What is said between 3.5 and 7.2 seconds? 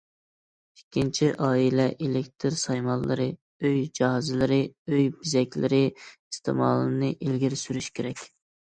ئۆي جاھازلىرى، ئۆي بېزەكلىرى ئىستېمالىنى